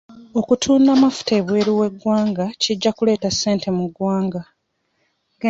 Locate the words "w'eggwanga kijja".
1.79-2.91